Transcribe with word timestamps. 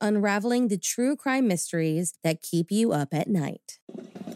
unraveling 0.00 0.68
the 0.68 0.78
true 0.78 1.16
crime 1.16 1.48
mysteries 1.48 2.14
that 2.22 2.42
keep 2.42 2.70
you 2.70 2.92
up 2.92 3.12
at 3.12 3.28
night. 3.28 3.78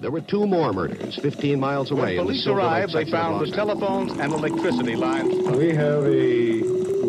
There 0.01 0.11
were 0.11 0.21
two 0.21 0.47
more 0.47 0.73
murders 0.73 1.17
15 1.17 1.59
miles 1.59 1.91
away. 1.91 2.17
When 2.17 2.27
police 2.27 2.47
arrived, 2.47 2.93
they 2.93 3.11
found 3.11 3.47
the 3.47 3.51
telephones 3.55 4.13
and 4.13 4.33
electricity 4.33 4.95
lines. 4.95 5.35
We 5.57 5.75
have 5.75 6.05
a 6.05 6.63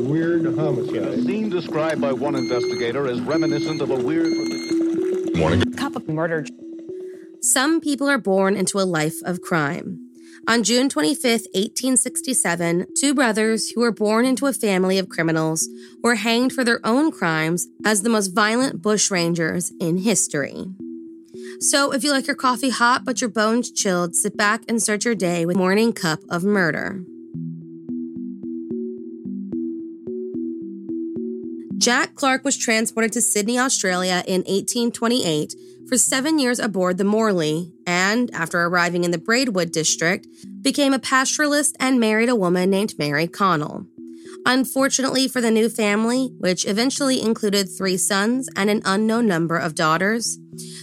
weird 0.10 0.46
homicide. 0.58 1.04
A 1.04 1.22
scene 1.22 1.50
described 1.50 2.02
by 2.02 2.14
one 2.14 2.36
investigator 2.36 3.08
as 3.08 3.22
reminiscent 3.22 3.82
of 3.82 3.92
a 3.92 3.96
weird. 3.96 4.34
Morning. 5.36 5.62
Cup 5.74 5.96
of 5.96 6.08
murder. 6.08 6.46
Some 7.42 7.80
people 7.80 8.10
are 8.10 8.18
born 8.18 8.56
into 8.56 8.80
a 8.80 8.84
life 8.84 9.22
of 9.24 9.42
crime. 9.42 10.09
On 10.48 10.64
June 10.64 10.90
25, 10.90 11.24
1867, 11.54 12.88
two 12.96 13.14
brothers 13.14 13.72
who 13.72 13.82
were 13.82 13.92
born 13.92 14.26
into 14.26 14.48
a 14.48 14.54
family 14.54 14.98
of 14.98 15.10
criminals 15.10 15.68
were 16.04 16.16
hanged 16.16 16.54
for 16.54 16.64
their 16.64 16.80
own 16.84 17.12
crimes 17.12 17.68
as 17.86 18.02
the 18.02 18.10
most 18.10 18.28
violent 18.30 18.82
bushrangers 18.82 19.72
in 19.80 19.98
history. 19.98 20.66
So, 21.60 21.92
if 21.92 22.04
you 22.04 22.12
like 22.12 22.26
your 22.26 22.36
coffee 22.36 22.70
hot 22.70 23.04
but 23.06 23.22
your 23.22 23.30
bones 23.30 23.72
chilled, 23.72 24.16
sit 24.16 24.38
back 24.38 24.64
and 24.68 24.82
start 24.82 25.06
your 25.06 25.16
day 25.16 25.46
with 25.46 25.58
Morning 25.58 25.94
Cup 25.94 26.20
of 26.30 26.44
Murder. 26.44 27.04
Jack 31.90 32.14
Clarke 32.14 32.46
was 32.46 32.56
transported 32.56 33.12
to 33.14 33.20
Sydney, 33.20 33.58
Australia 33.58 34.24
in 34.28 34.42
1828 34.42 35.56
for 35.88 35.98
seven 35.98 36.38
years 36.38 36.60
aboard 36.60 37.00
the 37.00 37.04
Morley, 37.04 37.74
and 37.88 38.30
after 38.32 38.62
arriving 38.62 39.06
in 39.06 39.10
the 39.10 39.18
Braidwood 39.18 39.72
district, 39.72 40.28
became 40.62 40.94
a 40.94 41.00
pastoralist 41.00 41.74
and 41.80 42.00
married 42.00 42.30
a 42.30 42.36
woman 42.36 42.70
named 42.70 42.94
Mary 43.00 43.26
Connell. 43.26 43.88
Unfortunately 44.46 45.28
for 45.28 45.42
the 45.42 45.50
new 45.50 45.68
family, 45.68 46.30
which 46.38 46.64
eventually 46.68 47.20
included 47.20 47.68
three 47.68 47.98
sons 47.98 48.48
and 48.56 48.70
an 48.70 48.84
unknown 48.86 49.26
number 49.26 49.58
of 49.58 49.74
daughters, 49.74 50.38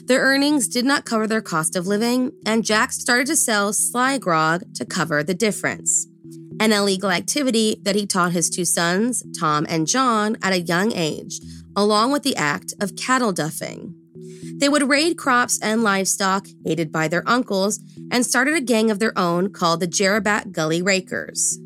their 0.06 0.22
earnings 0.22 0.66
did 0.66 0.84
not 0.84 1.04
cover 1.04 1.28
their 1.28 1.40
cost 1.40 1.76
of 1.76 1.86
living, 1.86 2.32
and 2.44 2.64
Jack 2.64 2.90
started 2.90 3.28
to 3.28 3.36
sell 3.36 3.72
sly 3.72 4.18
grog 4.18 4.64
to 4.74 4.84
cover 4.84 5.22
the 5.22 5.34
difference. 5.34 6.08
An 6.58 6.72
illegal 6.72 7.10
activity 7.10 7.76
that 7.82 7.94
he 7.94 8.06
taught 8.06 8.32
his 8.32 8.48
two 8.48 8.64
sons, 8.64 9.22
Tom 9.38 9.66
and 9.68 9.86
John, 9.86 10.36
at 10.42 10.52
a 10.52 10.60
young 10.60 10.92
age, 10.92 11.40
along 11.76 12.12
with 12.12 12.22
the 12.22 12.36
act 12.36 12.72
of 12.80 12.96
cattle 12.96 13.32
duffing. 13.32 13.94
They 14.58 14.68
would 14.68 14.88
raid 14.88 15.18
crops 15.18 15.58
and 15.60 15.82
livestock, 15.82 16.46
aided 16.64 16.90
by 16.90 17.08
their 17.08 17.28
uncles, 17.28 17.80
and 18.10 18.24
started 18.24 18.54
a 18.54 18.62
gang 18.62 18.90
of 18.90 18.98
their 18.98 19.16
own 19.18 19.52
called 19.52 19.80
the 19.80 19.86
Jerabat 19.86 20.52
Gully 20.52 20.80
Rakers, 20.80 21.58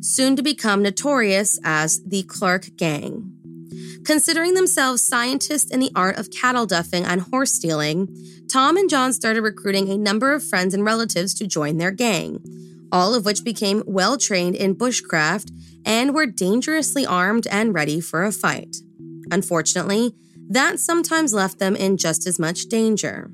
soon 0.00 0.36
to 0.36 0.42
become 0.42 0.82
notorious 0.82 1.58
as 1.62 2.02
the 2.04 2.22
Clarke 2.22 2.76
Gang. 2.76 3.32
Considering 4.04 4.54
themselves 4.54 5.02
scientists 5.02 5.70
in 5.70 5.80
the 5.80 5.92
art 5.94 6.16
of 6.16 6.30
cattle 6.30 6.66
duffing 6.66 7.04
and 7.04 7.20
horse 7.20 7.52
stealing, 7.52 8.08
Tom 8.50 8.78
and 8.78 8.88
John 8.88 9.12
started 9.12 9.42
recruiting 9.42 9.90
a 9.90 9.98
number 9.98 10.32
of 10.32 10.42
friends 10.42 10.72
and 10.72 10.84
relatives 10.84 11.34
to 11.34 11.46
join 11.46 11.76
their 11.76 11.90
gang, 11.90 12.42
all 12.92 13.14
of 13.14 13.24
which 13.24 13.44
became 13.44 13.82
well 13.86 14.16
trained 14.16 14.56
in 14.56 14.74
bushcraft 14.74 15.50
and 15.84 16.14
were 16.14 16.26
dangerously 16.26 17.06
armed 17.06 17.46
and 17.48 17.74
ready 17.74 18.00
for 18.00 18.24
a 18.24 18.32
fight. 18.32 18.76
Unfortunately, 19.30 20.14
that 20.48 20.80
sometimes 20.80 21.32
left 21.32 21.60
them 21.60 21.76
in 21.76 21.96
just 21.96 22.26
as 22.26 22.38
much 22.38 22.66
danger. 22.66 23.30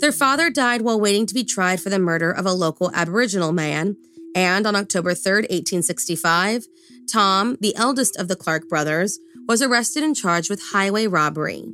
Their 0.00 0.12
father 0.12 0.50
died 0.50 0.82
while 0.82 1.00
waiting 1.00 1.24
to 1.26 1.34
be 1.34 1.44
tried 1.44 1.80
for 1.80 1.88
the 1.88 1.98
murder 1.98 2.30
of 2.30 2.44
a 2.44 2.52
local 2.52 2.90
Aboriginal 2.94 3.52
man, 3.52 3.96
and 4.34 4.66
on 4.66 4.76
October 4.76 5.14
3, 5.14 5.32
1865, 5.32 6.66
Tom, 7.10 7.56
the 7.60 7.74
eldest 7.74 8.16
of 8.16 8.28
the 8.28 8.36
Clarke 8.36 8.68
brothers, 8.68 9.18
was 9.48 9.62
arrested 9.62 10.02
and 10.02 10.14
charged 10.14 10.50
with 10.50 10.60
highway 10.72 11.06
robbery. 11.06 11.64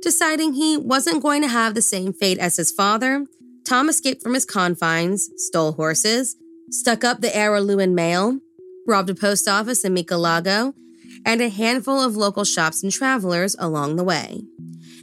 Deciding 0.00 0.52
he 0.52 0.76
wasn't 0.76 1.22
going 1.22 1.42
to 1.42 1.48
have 1.48 1.74
the 1.74 1.82
same 1.82 2.12
fate 2.12 2.38
as 2.38 2.56
his 2.56 2.70
father, 2.70 3.26
Tom 3.64 3.88
escaped 3.88 4.22
from 4.22 4.34
his 4.34 4.44
confines, 4.44 5.28
stole 5.36 5.72
horses, 5.72 6.36
stuck 6.70 7.04
up 7.04 7.20
the 7.20 7.28
Araluen 7.28 7.92
Mail, 7.92 8.40
robbed 8.86 9.10
a 9.10 9.14
post 9.14 9.48
office 9.48 9.84
in 9.84 9.94
Michelago, 9.94 10.74
and 11.24 11.40
a 11.40 11.48
handful 11.48 12.00
of 12.00 12.16
local 12.16 12.44
shops 12.44 12.82
and 12.82 12.92
travelers 12.92 13.56
along 13.58 13.96
the 13.96 14.04
way. 14.04 14.42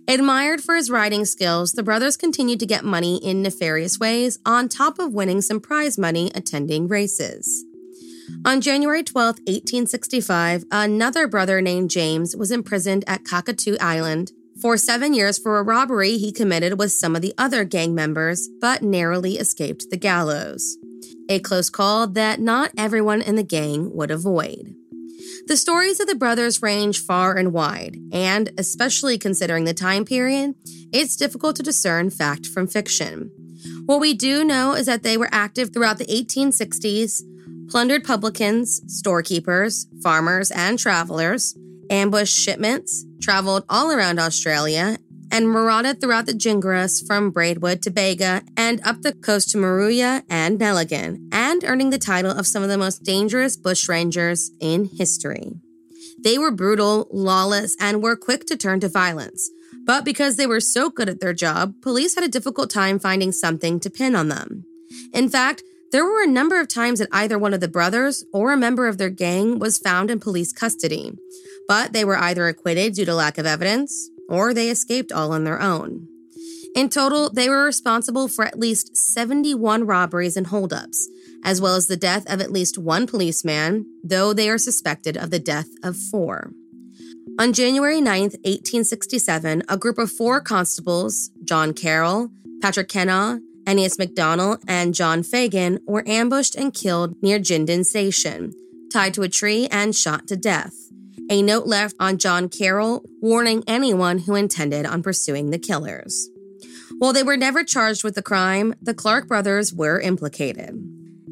Admired 0.08 0.62
for 0.62 0.76
his 0.76 0.90
riding 0.90 1.24
skills, 1.24 1.72
the 1.72 1.84
brothers 1.84 2.18
continued 2.18 2.60
to 2.60 2.66
get 2.66 2.84
money 2.84 3.18
in 3.24 3.42
nefarious 3.42 4.00
ways, 4.00 4.38
on 4.46 4.68
top 4.68 5.00
of 5.00 5.14
winning 5.14 5.42
some 5.42 5.62
prize 5.62 5.98
money 5.98 6.30
attending 6.36 6.88
races. 6.88 7.66
On 8.46 8.60
January 8.60 9.04
12, 9.04 9.40
1865, 9.40 10.66
another 10.72 11.28
brother 11.28 11.62
named 11.62 11.90
James 11.90 12.36
was 12.36 12.52
imprisoned 12.52 13.04
at 13.08 13.24
Cockatoo 13.24 13.78
Island 13.80 14.32
for 14.62 14.78
seven 14.78 15.14
years 15.14 15.38
for 15.38 15.58
a 15.58 15.64
robbery 15.64 16.18
he 16.18 16.32
committed 16.32 16.78
with 16.78 16.92
some 16.92 17.16
of 17.16 17.22
the 17.22 17.34
other 17.38 17.64
gang 17.64 17.96
members, 17.96 18.50
but 18.60 18.82
narrowly 18.82 19.38
escaped 19.38 19.90
the 19.90 19.98
gallows. 19.98 20.78
A 21.30 21.40
close 21.40 21.70
call 21.70 22.08
that 22.08 22.40
not 22.40 22.72
everyone 22.78 23.22
in 23.22 23.36
the 23.36 23.44
gang 23.44 23.96
would 23.96 24.12
avoid. 24.12 24.76
The 25.48 25.58
stories 25.58 26.00
of 26.00 26.08
the 26.08 26.16
brothers 26.16 26.62
range 26.62 27.00
far 27.02 27.36
and 27.36 27.52
wide, 27.52 27.98
and 28.12 28.52
especially 28.58 29.18
considering 29.18 29.66
the 29.66 29.74
time 29.74 30.06
period, 30.06 30.56
it's 30.94 31.18
difficult 31.18 31.56
to 31.58 31.64
discern 31.64 32.10
fact 32.10 32.46
from 32.46 32.68
fiction. 32.68 33.32
What 33.86 34.00
we 34.00 34.14
do 34.14 34.44
know 34.44 34.74
is 34.74 34.86
that 34.86 35.04
they 35.04 35.18
were 35.18 35.30
active 35.32 35.74
throughout 35.74 35.98
the 35.98 36.06
1860s, 36.06 37.22
plundered 37.70 38.04
publicans, 38.04 38.82
storekeepers, 38.88 39.88
farmers, 40.02 40.52
and 40.52 40.80
travelers, 40.80 41.58
ambushed 41.90 42.38
shipments, 42.38 43.06
traveled 43.22 43.66
all 43.70 43.92
around 43.92 44.20
Australia, 44.20 44.98
and 45.34 45.50
marauded 45.50 46.00
throughout 46.00 46.28
the 46.28 46.34
Gingras 46.34 47.06
from 47.06 47.32
Braidwood 47.32 47.82
to 47.82 47.90
Bega 47.90 48.44
and 48.56 48.80
up 48.86 49.02
the 49.02 49.14
coast 49.14 49.50
to 49.50 49.58
Moruya 49.58 50.22
and 50.30 50.60
Nelligen, 50.60 51.28
and 51.32 51.64
earning 51.64 51.90
the 51.90 51.98
title 51.98 52.30
of 52.30 52.46
some 52.46 52.62
of 52.62 52.70
the 52.70 52.78
most 52.78 53.02
dangerous 53.02 53.58
bushrangers 53.58 54.52
in 54.60 54.86
history. 54.86 55.54
They 56.24 56.38
were 56.38 56.52
brutal, 56.52 57.08
lawless, 57.12 57.76
and 57.80 58.04
were 58.04 58.16
quick 58.16 58.46
to 58.46 58.56
turn 58.56 58.80
to 58.82 58.90
violence. 58.90 59.50
But 59.86 60.06
because 60.06 60.38
they 60.38 60.46
were 60.46 60.60
so 60.60 60.92
good 60.92 61.10
at 61.10 61.20
their 61.20 61.34
job, 61.34 61.74
police 61.82 62.14
had 62.14 62.24
a 62.24 62.30
difficult 62.30 62.70
time 62.70 63.00
finding 63.00 63.32
something 63.32 63.80
to 63.80 63.90
pin 63.90 64.16
on 64.16 64.30
them. 64.30 64.66
In 65.16 65.30
fact, 65.30 65.64
there 65.92 66.06
were 66.06 66.22
a 66.22 66.28
number 66.28 66.60
of 66.60 66.68
times 66.68 67.00
that 67.00 67.10
either 67.12 67.40
one 67.40 67.56
of 67.56 67.60
the 67.60 67.68
brothers 67.68 68.24
or 68.32 68.54
a 68.54 68.58
member 68.58 68.88
of 68.88 69.00
their 69.00 69.10
gang 69.10 69.58
was 69.58 69.80
found 69.80 70.12
in 70.12 70.20
police 70.20 70.54
custody, 70.54 71.12
but 71.68 71.92
they 71.92 72.06
were 72.06 72.18
either 72.18 72.48
acquitted 72.48 72.94
due 72.94 73.06
to 73.06 73.16
lack 73.16 73.40
of 73.40 73.48
evidence 73.48 74.12
or 74.30 74.54
they 74.54 74.70
escaped 74.70 75.12
all 75.12 75.32
on 75.32 75.44
their 75.44 75.62
own. 75.62 76.08
In 76.76 76.90
total, 76.90 77.30
they 77.30 77.50
were 77.50 77.66
responsible 77.66 78.28
for 78.28 78.46
at 78.46 78.58
least 78.58 78.98
71 78.98 79.86
robberies 79.86 80.36
and 80.36 80.48
holdups, 80.48 81.08
as 81.44 81.62
well 81.62 81.76
as 81.76 81.86
the 81.86 81.98
death 81.98 82.26
of 82.32 82.42
at 82.42 82.52
least 82.52 82.80
one 82.80 83.06
policeman, 83.06 83.86
though 84.04 84.34
they 84.34 84.50
are 84.50 84.58
suspected 84.58 85.16
of 85.16 85.30
the 85.30 85.40
death 85.40 85.68
of 85.84 85.96
four. 85.96 86.52
On 87.40 87.54
January 87.54 88.02
9, 88.02 88.22
1867, 88.22 89.64
a 89.70 89.78
group 89.78 89.98
of 90.00 90.12
four 90.12 90.42
constables, 90.42 91.30
John 91.44 91.74
Carroll, 91.74 92.30
Patrick 92.62 92.90
Kennaugh, 92.90 93.40
Eneas 93.66 93.98
McDonnell, 93.98 94.62
and 94.68 94.94
John 94.96 95.22
Phegan, 95.22 95.80
were 95.86 96.04
ambushed 96.08 96.56
and 96.56 96.74
killed 96.74 97.16
near 97.22 97.40
Jinden 97.40 97.86
Station, 97.86 98.52
tied 98.92 99.14
to 99.14 99.24
a 99.24 99.30
tree 99.30 99.68
and 99.68 99.96
shot 99.96 100.28
to 100.28 100.36
death 100.36 100.83
a 101.34 101.42
note 101.42 101.66
left 101.66 101.96
on 102.00 102.20
John 102.20 102.48
Carroll 102.48 103.04
warning 103.20 103.64
anyone 103.66 104.20
who 104.20 104.36
intended 104.36 104.86
on 104.86 105.02
pursuing 105.02 105.50
the 105.50 105.58
killers. 105.58 106.30
While 107.00 107.12
they 107.12 107.24
were 107.24 107.36
never 107.36 107.64
charged 107.64 108.04
with 108.04 108.14
the 108.14 108.22
crime, 108.22 108.76
the 108.80 108.94
Clarke 108.94 109.28
brothers 109.28 109.74
were 109.74 110.00
implicated. 110.00 110.80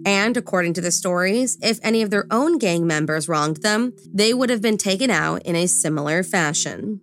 And 0.03 0.35
according 0.35 0.73
to 0.73 0.81
the 0.81 0.89
stories, 0.89 1.59
if 1.61 1.79
any 1.83 2.01
of 2.01 2.09
their 2.09 2.25
own 2.31 2.57
gang 2.57 2.87
members 2.87 3.29
wronged 3.29 3.57
them, 3.57 3.93
they 4.11 4.33
would 4.33 4.49
have 4.49 4.59
been 4.59 4.79
taken 4.79 5.11
out 5.11 5.43
in 5.43 5.55
a 5.55 5.67
similar 5.67 6.23
fashion. 6.23 6.99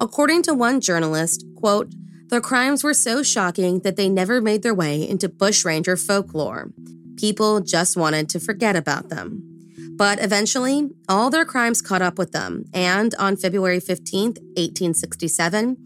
According 0.00 0.42
to 0.42 0.54
one 0.54 0.80
journalist, 0.80 1.44
quote, 1.56 1.92
the 2.28 2.40
crimes 2.40 2.84
were 2.84 2.94
so 2.94 3.24
shocking 3.24 3.80
that 3.80 3.96
they 3.96 4.08
never 4.08 4.40
made 4.40 4.62
their 4.62 4.74
way 4.74 5.02
into 5.02 5.28
bushranger 5.28 5.96
folklore. 5.96 6.70
People 7.16 7.60
just 7.62 7.96
wanted 7.96 8.28
to 8.28 8.38
forget 8.38 8.76
about 8.76 9.08
them. 9.08 9.57
But 9.98 10.22
eventually, 10.22 10.90
all 11.08 11.28
their 11.28 11.44
crimes 11.44 11.82
caught 11.82 12.02
up 12.02 12.18
with 12.18 12.30
them, 12.30 12.66
and 12.72 13.16
on 13.16 13.36
February 13.36 13.80
15, 13.80 14.26
1867, 14.26 15.76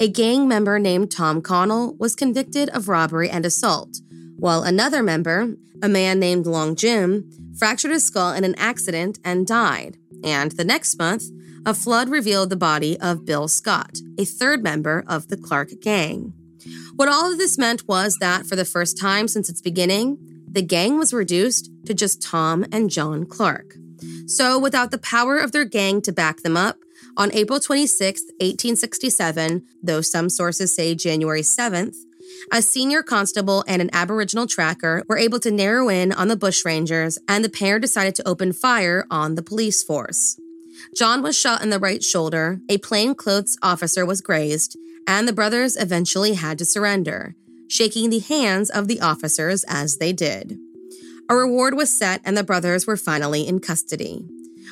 a 0.00 0.08
gang 0.08 0.48
member 0.48 0.78
named 0.78 1.10
Tom 1.10 1.42
Connell 1.42 1.94
was 1.98 2.16
convicted 2.16 2.70
of 2.70 2.88
robbery 2.88 3.28
and 3.28 3.44
assault, 3.44 3.98
while 4.38 4.62
another 4.62 5.02
member, 5.02 5.54
a 5.82 5.88
man 5.88 6.18
named 6.18 6.46
Long 6.46 6.76
Jim, 6.76 7.30
fractured 7.58 7.90
his 7.90 8.06
skull 8.06 8.32
in 8.32 8.42
an 8.42 8.54
accident 8.54 9.18
and 9.22 9.46
died. 9.46 9.98
And 10.24 10.52
the 10.52 10.64
next 10.64 10.98
month, 10.98 11.24
a 11.66 11.74
flood 11.74 12.08
revealed 12.08 12.48
the 12.48 12.56
body 12.56 12.98
of 13.00 13.26
Bill 13.26 13.48
Scott, 13.48 13.98
a 14.18 14.24
third 14.24 14.62
member 14.62 15.04
of 15.06 15.28
the 15.28 15.36
Clarke 15.36 15.78
gang. 15.82 16.32
What 16.96 17.10
all 17.10 17.30
of 17.30 17.36
this 17.36 17.58
meant 17.58 17.86
was 17.86 18.16
that 18.20 18.46
for 18.46 18.56
the 18.56 18.64
first 18.64 18.98
time 18.98 19.28
since 19.28 19.50
its 19.50 19.60
beginning, 19.60 20.27
the 20.58 20.62
gang 20.62 20.98
was 20.98 21.14
reduced 21.14 21.70
to 21.86 21.94
just 21.94 22.20
Tom 22.20 22.66
and 22.72 22.90
John 22.90 23.24
Clarke. 23.24 23.76
So, 24.26 24.58
without 24.58 24.90
the 24.90 24.98
power 24.98 25.38
of 25.38 25.52
their 25.52 25.64
gang 25.64 26.02
to 26.02 26.10
back 26.10 26.38
them 26.38 26.56
up, 26.56 26.78
on 27.16 27.32
April 27.32 27.60
26, 27.60 28.22
1867, 28.40 29.62
though 29.80 30.00
some 30.00 30.28
sources 30.28 30.74
say 30.74 30.96
January 30.96 31.42
7th, 31.42 31.94
a 32.50 32.60
senior 32.60 33.04
constable 33.04 33.62
and 33.68 33.80
an 33.80 33.88
Aboriginal 33.92 34.48
tracker 34.48 35.04
were 35.08 35.16
able 35.16 35.38
to 35.38 35.52
narrow 35.52 35.88
in 35.88 36.10
on 36.10 36.26
the 36.26 36.36
bushrangers, 36.36 37.18
and 37.28 37.44
the 37.44 37.48
pair 37.48 37.78
decided 37.78 38.16
to 38.16 38.26
open 38.26 38.52
fire 38.52 39.06
on 39.12 39.36
the 39.36 39.44
police 39.44 39.84
force. 39.84 40.40
John 40.96 41.22
was 41.22 41.38
shot 41.38 41.62
in 41.62 41.70
the 41.70 41.78
right 41.78 42.02
shoulder, 42.02 42.60
a 42.68 42.78
plainclothes 42.78 43.56
officer 43.62 44.04
was 44.04 44.20
grazed, 44.20 44.76
and 45.06 45.28
the 45.28 45.32
brothers 45.32 45.76
eventually 45.76 46.34
had 46.34 46.58
to 46.58 46.64
surrender 46.64 47.36
shaking 47.68 48.10
the 48.10 48.18
hands 48.18 48.70
of 48.70 48.88
the 48.88 49.00
officers 49.00 49.64
as 49.68 49.98
they 49.98 50.12
did. 50.12 50.58
A 51.30 51.36
reward 51.36 51.74
was 51.74 51.96
set, 51.96 52.20
and 52.24 52.36
the 52.36 52.42
brothers 52.42 52.86
were 52.86 52.96
finally 52.96 53.46
in 53.46 53.60
custody. 53.60 54.26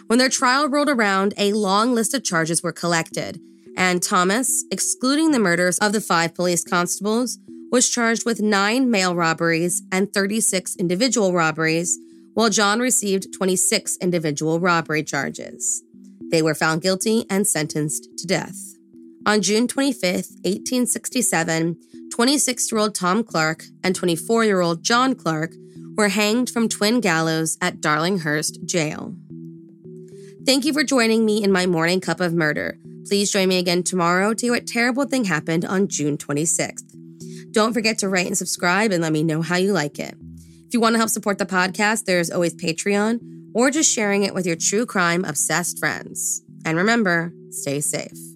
When 0.07 0.19
their 0.19 0.29
trial 0.29 0.69
rolled 0.69 0.89
around, 0.89 1.35
a 1.37 1.53
long 1.53 1.95
list 1.95 2.15
of 2.15 2.25
charges 2.25 2.63
were 2.63 2.73
collected, 2.73 3.41
and 3.77 4.03
Thomas, 4.03 4.65
excluding 4.71 5.33
the 5.33 5.39
murders 5.39 5.79
of 5.79 5.93
the 5.93 6.01
five 6.01 6.35
police 6.35 6.65
constables, 6.65 7.39
was 7.71 7.91
charged 7.91 8.25
with 8.25 8.41
nine 8.41 8.91
mail 8.91 9.15
robberies 9.15 9.83
and 9.93 10.13
36 10.13 10.77
individual 10.77 11.33
robberies, 11.33 11.99
while 12.35 12.49
John 12.49 12.81
received 12.81 13.35
26 13.35 13.99
individual 14.01 14.61
robbery 14.61 15.03
charges. 15.03 15.83
They 16.31 16.43
were 16.43 16.55
found 16.55 16.83
guilty 16.83 17.25
and 17.29 17.47
sentenced 17.47 18.09
to 18.19 18.27
death. 18.27 18.57
On 19.27 19.43
June 19.43 19.67
25, 19.67 20.15
1867, 20.15 21.77
26 22.13 22.73
year 22.73 22.81
old 22.81 22.95
Tom 22.95 23.23
Clarke 23.23 23.65
and 23.83 23.95
24 23.95 24.45
year 24.45 24.61
old 24.61 24.83
John 24.83 25.15
Clarke 25.15 25.55
were 25.97 26.09
hanged 26.09 26.51
from 26.51 26.69
twin 26.69 27.01
gallows 27.01 27.57
at 27.61 27.81
Darlinghurst 27.81 28.65
Jail. 28.65 29.15
Thank 30.45 30.65
you 30.65 30.73
for 30.73 30.85
joining 30.85 31.25
me 31.25 31.43
in 31.43 31.51
my 31.51 31.67
morning 31.67 32.01
cup 32.01 32.21
of 32.21 32.33
murder. 32.33 32.79
Please 33.07 33.33
join 33.33 33.49
me 33.49 33.59
again 33.59 33.83
tomorrow 33.83 34.35
to 34.35 34.47
hear 34.47 34.53
what 34.53 34.67
terrible 34.67 35.05
thing 35.05 35.25
happened 35.25 35.65
on 35.65 35.89
June 35.89 36.17
26th. 36.17 36.83
Don't 37.53 37.73
forget 37.73 37.99
to 37.99 38.09
rate 38.09 38.27
and 38.27 38.37
subscribe 38.37 38.93
and 38.93 39.03
let 39.03 39.13
me 39.13 39.23
know 39.23 39.43
how 39.43 39.57
you 39.57 39.73
like 39.73 39.99
it. 39.99 40.15
If 40.67 40.75
you 40.75 40.81
want 40.81 40.95
to 40.95 40.99
help 40.99 41.11
support 41.11 41.39
the 41.39 41.47
podcast, 41.47 42.05
there's 42.05 42.31
always 42.31 42.55
Patreon 42.55 43.21
or 43.55 43.71
just 43.71 43.93
sharing 43.93 44.25
it 44.25 44.35
with 44.35 44.47
your 44.47 44.57
true 44.57 44.85
crime 44.85 45.25
obsessed 45.25 45.79
friends. 45.79 46.43
And 46.65 46.77
remember, 46.77 47.33
stay 47.51 47.81
safe. 47.81 48.36